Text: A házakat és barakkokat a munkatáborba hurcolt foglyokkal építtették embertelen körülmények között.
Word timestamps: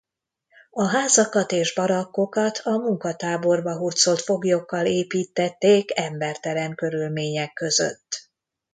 A 0.71 0.85
házakat 0.87 1.51
és 1.51 1.73
barakkokat 1.73 2.57
a 2.63 2.71
munkatáborba 2.77 3.77
hurcolt 3.77 4.19
foglyokkal 4.21 4.85
építtették 4.85 5.99
embertelen 5.99 6.75
körülmények 6.75 7.53
között. 7.53 8.29